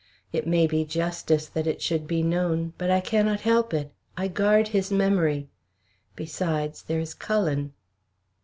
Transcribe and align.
It 0.33 0.47
may 0.47 0.65
be 0.65 0.83
justice 0.83 1.45
that 1.49 1.67
it 1.67 1.79
should 1.79 2.07
be 2.07 2.23
known. 2.23 2.73
But 2.79 2.89
I 2.89 3.01
cannot 3.01 3.41
help 3.41 3.71
it; 3.71 3.93
I 4.17 4.29
guard 4.29 4.69
his 4.69 4.89
memory. 4.91 5.47
Besides, 6.15 6.81
there 6.81 6.99
is 6.99 7.13
Cullen." 7.13 7.73